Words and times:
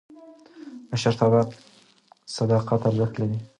د 0.89 0.91
مشرتابه 0.91 1.41
صداقت 2.37 2.81
ارزښت 2.89 3.13
لري 3.21 3.37